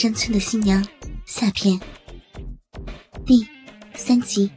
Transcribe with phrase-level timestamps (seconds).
[0.00, 0.86] 山村的新娘
[1.26, 1.76] 下篇
[3.26, 3.44] 第
[3.96, 4.48] 三集。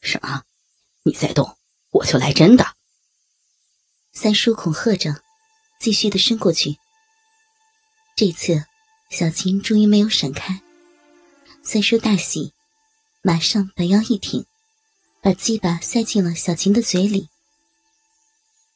[0.00, 0.42] 什么？
[1.04, 1.56] 你再动，
[1.90, 2.74] 我就来真的！
[4.12, 5.22] 三叔恐吓着，
[5.78, 6.78] 继续的伸过去。
[8.16, 8.64] 这次，
[9.08, 10.64] 小琴终于没有闪开。
[11.62, 12.52] 三叔大喜，
[13.22, 14.44] 马上把腰一挺，
[15.20, 17.28] 把鸡巴塞进了小琴的嘴里。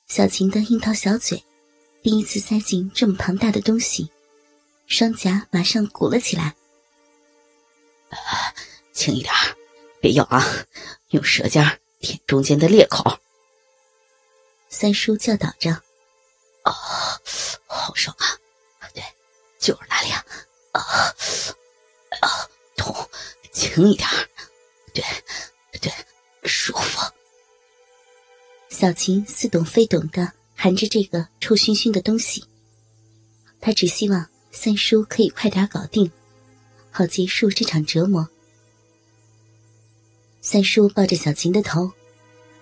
[0.07, 1.43] 小琴的樱桃小嘴。
[2.07, 4.09] 第一次塞进这么庞大的东西，
[4.86, 6.54] 双颊马上鼓了起来。
[8.93, 9.35] 轻一点，
[10.00, 10.40] 别咬啊！
[11.08, 13.18] 用舌尖舔中间的裂口。
[14.68, 15.72] 三叔教导着
[16.62, 16.72] ：“啊，
[17.67, 18.39] 好爽啊！
[18.95, 19.03] 对，
[19.59, 20.25] 就是那里啊！
[20.75, 20.81] 啊
[22.20, 22.95] 啊，痛，
[23.50, 24.09] 轻一点。
[24.95, 25.03] 对，
[25.81, 25.93] 对，
[26.45, 27.12] 舒服。”
[28.70, 30.32] 小琴似懂非懂的。
[30.57, 32.42] 含着这个臭熏熏的东西，
[33.61, 36.11] 他只希望三叔可以快点搞定，
[36.91, 38.27] 好结束这场折磨。
[40.41, 41.93] 三叔抱着小琴的头，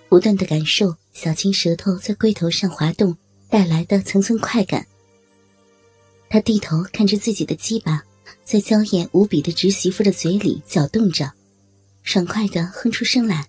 [0.09, 3.17] 不断的感受小琴舌头在龟头上滑动
[3.49, 4.87] 带来的层层快感。
[6.29, 8.03] 他低头看着自己的鸡巴
[8.43, 11.33] 在娇艳无比的侄媳妇的嘴里搅动着，
[12.03, 13.49] 爽快的哼出声来，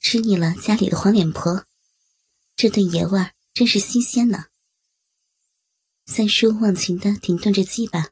[0.00, 1.64] 吃腻了家里的黄脸婆。
[2.62, 3.18] 这顿野味
[3.54, 4.48] 真是新鲜呢。
[6.04, 8.10] 三叔忘情的停顿着鸡巴，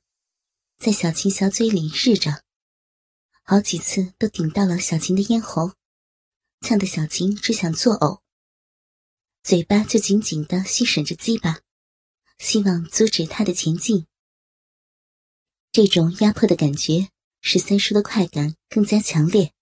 [0.78, 2.42] 在小琴小嘴里日着，
[3.42, 5.72] 好几次都顶到了小琴的咽喉，
[6.62, 8.22] 呛得小琴只想作呕，
[9.42, 11.60] 嘴巴就紧紧的吸吮着鸡巴，
[12.38, 14.06] 希望阻止他的前进。
[15.70, 17.10] 这种压迫的感觉
[17.42, 19.52] 使三叔的快感更加强烈。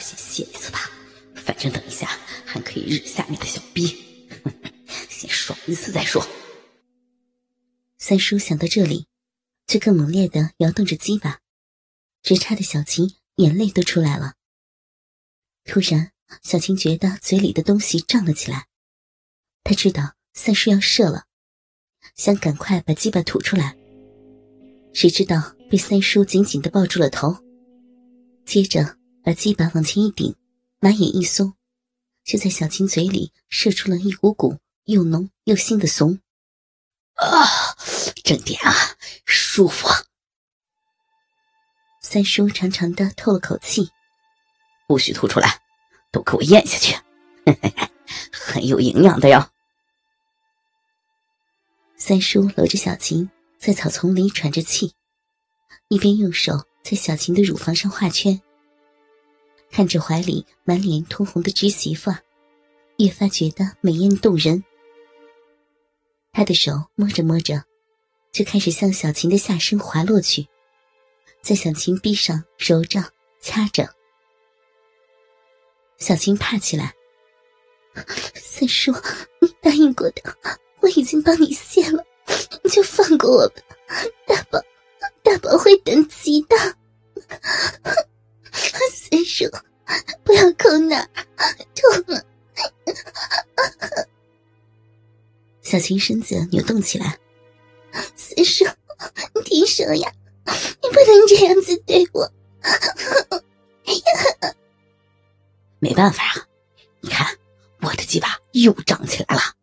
[0.00, 0.90] 先歇一次吧，
[1.36, 2.18] 反正等一下。
[2.50, 3.94] 还可以日下面的小逼，
[5.10, 6.26] 先爽一次再说。
[7.98, 9.06] 三叔想到这里，
[9.66, 11.40] 就更猛烈的摇动着鸡巴，
[12.22, 14.32] 直插的小琴眼泪都出来了。
[15.64, 18.66] 突然，小琴觉得嘴里的东西胀了起来，
[19.62, 21.26] 她知道三叔要射了，
[22.14, 23.76] 想赶快把鸡巴吐出来，
[24.94, 27.36] 谁知道被三叔紧紧的抱住了头，
[28.46, 30.34] 接着把鸡巴往前一顶，
[30.80, 31.57] 马眼一松。
[32.28, 36.20] 就在小青嘴里射出了一股股又浓又腥的怂，
[37.14, 37.74] 啊，
[38.22, 38.70] 正点啊，
[39.24, 39.88] 舒服。
[42.02, 43.88] 三叔长长的透了口气，
[44.86, 45.62] 不许吐出来，
[46.12, 46.94] 都给我咽下去，
[48.30, 49.50] 很有营养的哟。
[51.96, 54.92] 三叔搂着小琴在草丛里喘着气，
[55.88, 58.42] 一边用手在小琴的乳房上画圈。
[59.70, 62.10] 看着怀里满脸通红的侄媳妇，
[62.96, 64.64] 越发觉得美艳动人。
[66.32, 67.64] 他的手摸着摸着，
[68.32, 70.46] 就开始向小琴的下身滑落去，
[71.42, 73.04] 在小琴臂上揉着、
[73.40, 73.88] 掐着。
[75.98, 76.94] 小琴怕起来
[78.34, 78.92] ：“三叔，
[79.40, 80.22] 你答应过的，
[80.80, 82.04] 我已经帮你卸了，
[82.62, 83.62] 你就放过我吧，
[84.26, 84.60] 大宝，
[85.22, 86.56] 大宝会等急的。”
[89.10, 89.44] 三叔，
[90.22, 91.08] 不要抠那儿，
[91.74, 92.22] 痛了。
[95.62, 97.18] 小琴身子扭动起来。
[98.14, 98.66] 三叔，
[99.34, 100.12] 你停手呀！
[100.82, 102.30] 你不能这样子对我。
[105.80, 106.46] 没办法啊，
[107.00, 107.38] 你看
[107.80, 109.54] 我的鸡巴又长起来了。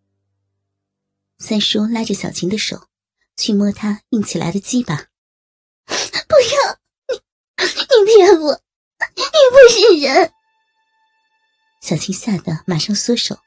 [1.37, 2.87] 三叔拉着小琴的手，
[3.37, 4.95] 去摸她硬起来的鸡巴。
[5.85, 6.79] 不要
[7.09, 7.21] 你，
[7.59, 8.59] 你骗我！
[9.15, 10.31] 你不是人！
[11.81, 13.37] 小琴吓得马上缩手。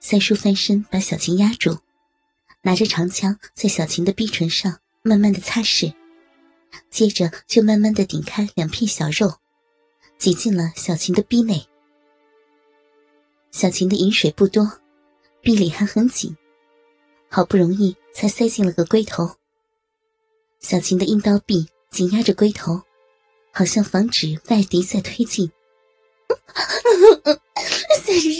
[0.00, 1.78] 三叔翻身把小琴压住，
[2.62, 5.94] 拿着长枪在小琴的逼唇上慢慢的擦拭，
[6.90, 9.38] 接着就慢慢的顶开两片小肉，
[10.18, 11.66] 挤进了小琴的逼内。
[13.50, 14.80] 小琴的饮水不多，
[15.40, 16.36] 逼里还很紧，
[17.28, 19.36] 好不容易才塞进了个龟头。
[20.60, 22.82] 小琴的阴刀臂紧压着龟头。
[23.52, 25.50] 好像防止外敌在推进。
[28.04, 28.30] 三叔，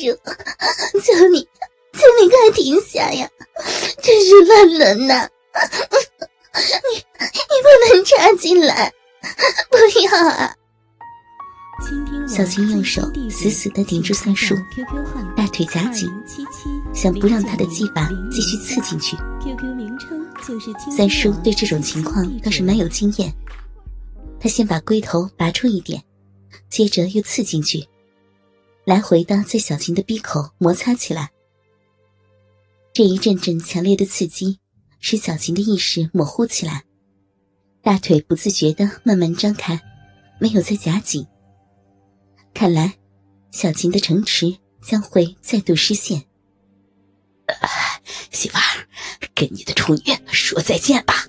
[1.00, 1.46] 求你，
[1.92, 3.28] 求你快停下呀！
[4.02, 5.28] 真是乱伦呐！
[6.90, 8.92] 你你不能插进来，
[9.70, 10.54] 不要啊！
[12.26, 14.54] 小青用手死死的顶住三叔，
[15.36, 16.08] 大腿夹紧，
[16.94, 19.16] 想不让他的技法继续刺进去。
[20.96, 23.32] 三叔对这种情况倒是蛮有经验。
[24.40, 26.02] 他先把龟头拔出一点，
[26.68, 27.88] 接着又刺进去，
[28.84, 31.30] 来回的在小琴的鼻口摩擦起来。
[32.92, 34.58] 这一阵阵强烈的刺激，
[35.00, 36.84] 使小琴的意识模糊起来，
[37.82, 39.80] 大腿不自觉的慢慢张开，
[40.40, 41.26] 没有再夹紧。
[42.54, 42.98] 看来，
[43.50, 46.24] 小琴的城池将会再度失陷。
[48.30, 48.86] 媳妇儿，
[49.34, 51.26] 跟你的处女说再见吧。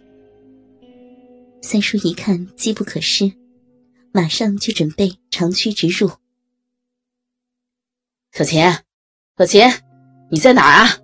[1.71, 3.31] 三叔一看机不可失，
[4.11, 6.09] 马上就准备长驱直入。
[8.31, 8.59] 小琴，
[9.37, 9.61] 小琴，
[10.31, 10.97] 你在哪儿啊？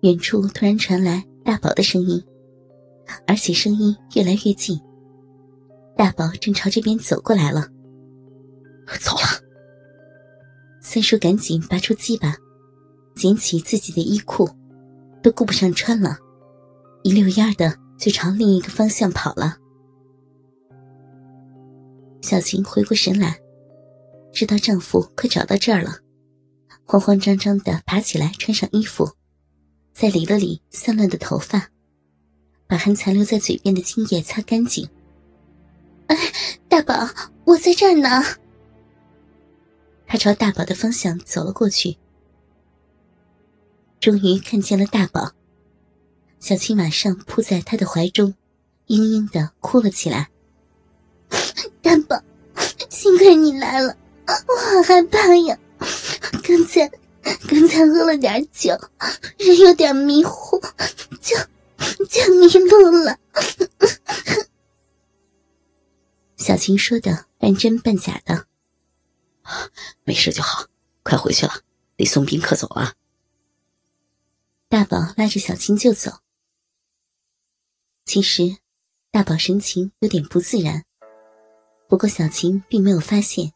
[0.00, 2.20] 远处突然传来大宝的声音，
[3.28, 4.76] 而且声音越来越近。
[5.96, 7.68] 大宝正朝这边走过来了。
[8.98, 9.22] 走了。
[10.82, 12.34] 三叔赶紧拔出鸡巴，
[13.14, 14.50] 捡起自己的衣裤，
[15.22, 16.18] 都顾不上穿了，
[17.04, 19.58] 一溜烟的就朝另一个方向跑了。
[22.22, 23.38] 小琴回过神来，
[24.32, 25.98] 知道丈夫快找到这儿了，
[26.86, 29.10] 慌慌张张的爬起来，穿上衣服。
[29.92, 31.68] 再理了理散乱的头发，
[32.66, 34.88] 把还残留在嘴边的精液擦干净。
[36.06, 36.16] 哎，
[36.70, 36.94] 大宝，
[37.44, 38.08] 我在这儿呢。
[40.06, 41.98] 他朝大宝的方向走了过去，
[44.00, 45.32] 终于看见了大宝。
[46.40, 48.34] 小青马上扑在他的怀中，
[48.88, 50.30] 嘤嘤的哭了起来。
[51.80, 52.20] 大宝，
[52.88, 53.96] 幸亏你来了，
[54.26, 55.58] 我好害怕呀，
[56.42, 56.90] 刚才。
[57.46, 58.72] 刚才喝了点酒，
[59.36, 60.58] 人有点迷糊，
[61.20, 61.36] 就
[62.06, 63.18] 就迷路了。
[66.36, 68.46] 小琴说的半真半假的，
[70.04, 70.66] 没事就好，
[71.02, 71.52] 快回去了，
[71.96, 72.94] 得送宾客走了。
[74.68, 76.20] 大宝拉着小青就走。
[78.12, 78.56] 其实，
[79.12, 80.84] 大宝神情有点不自然，
[81.88, 83.52] 不过小琴并没有发现。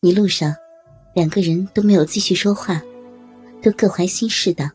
[0.00, 0.56] 一路上。
[1.14, 2.80] 两个人都没有继续说话，
[3.62, 4.72] 都各怀心事的。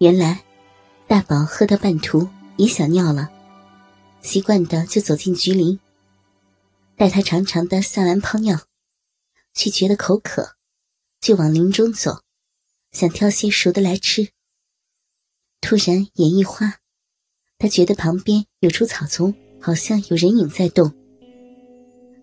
[0.00, 0.42] 原来，
[1.06, 3.30] 大宝喝到半途也想尿了，
[4.20, 5.78] 习惯的就走进菊林，
[6.96, 8.58] 待他长长的撒完泡尿，
[9.54, 10.56] 却觉得口渴，
[11.20, 12.22] 就往林中走，
[12.90, 14.32] 想挑些熟的来吃。
[15.68, 16.78] 突然眼一花，
[17.58, 20.94] 他觉得旁边有处草丛，好像有人影在动。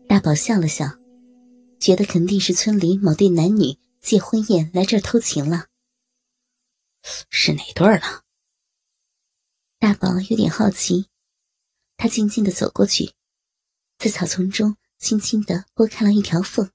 [0.10, 0.88] 大宝笑了笑。
[1.80, 5.68] 觉得肯定是村里某对男女借婚宴来这儿偷情了，
[7.30, 8.24] 是哪对儿呢？
[9.78, 11.06] 大宝有点好奇，
[11.98, 13.12] 他静静的走过去，
[14.00, 16.68] 在草丛中轻轻的拨开了一条缝。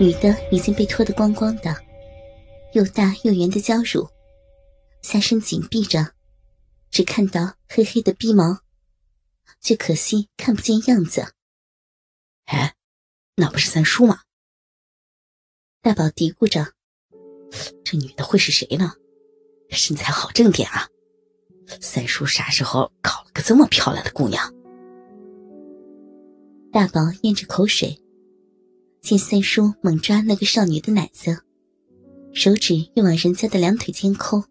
[0.00, 1.76] 女的已经被脱得光光的，
[2.72, 4.08] 又大又圆的娇乳，
[5.08, 6.12] 下身紧闭着，
[6.90, 8.60] 只看到黑黑的逼毛，
[9.58, 11.32] 却可惜看不见样子。
[12.44, 12.74] 哎。
[13.40, 14.22] 那不是三叔吗？
[15.80, 16.72] 大宝嘀咕着
[17.86, 18.94] ：“这女的会是谁呢？
[19.70, 20.88] 身材好正点啊！
[21.80, 24.52] 三叔啥时候搞了个这么漂亮的姑娘？”
[26.72, 28.02] 大宝咽着口水，
[29.00, 31.44] 见三叔猛抓那个少女的奶子，
[32.34, 34.42] 手指又往人家的两腿间抠，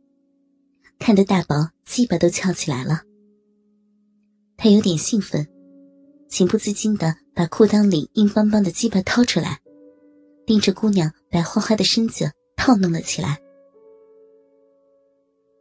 [0.99, 3.03] 看得大宝鸡巴都翘起来了。
[4.55, 5.47] 他有点兴奋。
[6.29, 9.61] 情不自禁的把裤裆里硬邦邦的鸡巴掏出来，
[10.45, 13.39] 盯着姑娘白花花的身子套弄了起来。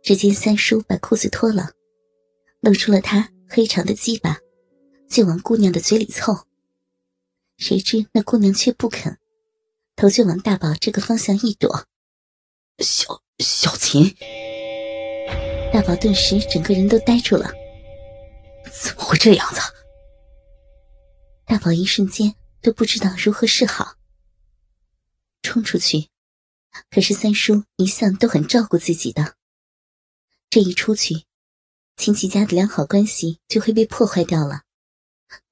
[0.03, 1.71] 只见三叔把裤子脱了，
[2.59, 4.39] 露出了他黑长的鸡巴，
[5.09, 6.37] 就往姑娘的嘴里凑。
[7.57, 9.17] 谁知那姑娘却不肯，
[9.95, 11.87] 头就往大宝这个方向一躲。
[12.81, 14.17] 小小琴，
[15.77, 17.53] 大宝顿时整个人都呆住了，
[18.73, 19.61] 怎么会这样子？
[21.45, 23.97] 大宝一瞬间都不知道如何是好，
[25.43, 26.09] 冲出去，
[26.89, 29.35] 可是三叔一向都很照顾自己的，
[30.49, 31.27] 这一出去，
[31.99, 34.63] 亲戚家的良好关系就会被破坏掉了，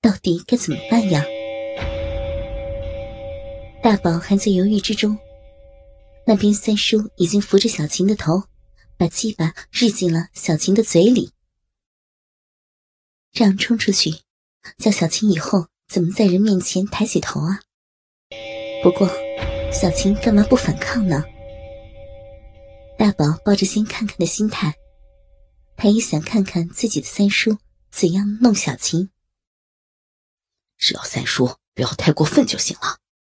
[0.00, 1.22] 到底该怎么办呀？
[3.82, 5.18] 大宝还在犹豫之中，
[6.26, 8.42] 那边三叔已经扶着小琴的头，
[9.04, 11.34] 把鸡巴日进了小琴的嘴里，
[13.32, 14.22] 这样冲出去，
[14.78, 15.66] 叫小琴以后。
[15.86, 17.60] 怎么在人面前抬起头啊？
[18.82, 19.06] 不过，
[19.70, 21.22] 小琴干嘛不反抗呢？
[22.98, 24.74] 大宝抱着先看看的心态，
[25.76, 27.58] 他也想看看自己的三叔
[27.90, 29.10] 怎样弄小琴。
[30.78, 33.00] 只要三叔不要太过分就行了。